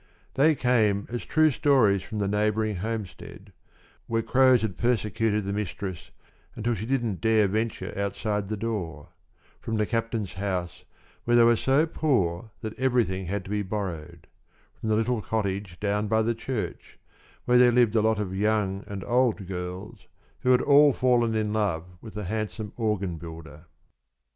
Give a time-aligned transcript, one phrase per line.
[0.33, 3.53] They came as true stories from the neighboring homestead,
[4.07, 6.09] where crows had persecuted the mistress
[6.55, 9.09] until she didn't dare venture outside the door;
[9.59, 10.85] from the Captain's house,
[11.23, 14.25] where they were so poor that everything had to be borrowed;
[14.79, 16.97] from the little cottage down by the church,
[17.45, 20.07] where there lived a lot of young and old girls
[20.39, 23.65] who had all fallen in love with the handsome organ builder.